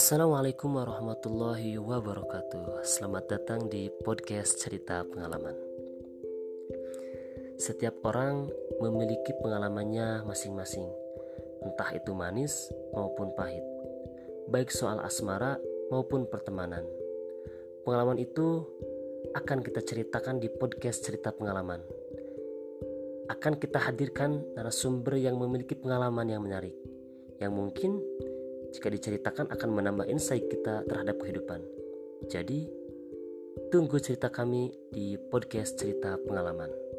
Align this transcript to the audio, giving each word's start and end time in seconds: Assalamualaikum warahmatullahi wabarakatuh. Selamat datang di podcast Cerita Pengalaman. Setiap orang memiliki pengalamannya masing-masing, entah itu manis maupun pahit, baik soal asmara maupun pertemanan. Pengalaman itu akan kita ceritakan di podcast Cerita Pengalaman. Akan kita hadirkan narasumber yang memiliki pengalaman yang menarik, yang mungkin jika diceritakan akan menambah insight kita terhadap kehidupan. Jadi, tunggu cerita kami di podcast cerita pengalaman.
Assalamualaikum 0.00 0.80
warahmatullahi 0.80 1.76
wabarakatuh. 1.76 2.80
Selamat 2.88 3.36
datang 3.36 3.68
di 3.68 3.92
podcast 4.00 4.56
Cerita 4.56 5.04
Pengalaman. 5.04 5.52
Setiap 7.60 8.00
orang 8.08 8.48
memiliki 8.80 9.36
pengalamannya 9.44 10.24
masing-masing, 10.24 10.88
entah 11.60 11.92
itu 11.92 12.16
manis 12.16 12.72
maupun 12.96 13.36
pahit, 13.36 13.60
baik 14.48 14.72
soal 14.72 15.04
asmara 15.04 15.60
maupun 15.92 16.24
pertemanan. 16.32 16.88
Pengalaman 17.84 18.24
itu 18.24 18.64
akan 19.36 19.60
kita 19.60 19.84
ceritakan 19.84 20.40
di 20.40 20.48
podcast 20.48 21.04
Cerita 21.04 21.28
Pengalaman. 21.28 21.84
Akan 23.28 23.60
kita 23.60 23.76
hadirkan 23.76 24.48
narasumber 24.56 25.20
yang 25.20 25.36
memiliki 25.36 25.76
pengalaman 25.76 26.24
yang 26.24 26.40
menarik, 26.40 26.72
yang 27.36 27.52
mungkin 27.52 28.00
jika 28.70 28.88
diceritakan 28.90 29.50
akan 29.50 29.70
menambah 29.70 30.06
insight 30.10 30.46
kita 30.46 30.86
terhadap 30.86 31.18
kehidupan. 31.22 31.62
Jadi, 32.30 32.66
tunggu 33.70 33.98
cerita 33.98 34.30
kami 34.30 34.70
di 34.90 35.18
podcast 35.18 35.78
cerita 35.78 36.18
pengalaman. 36.22 36.89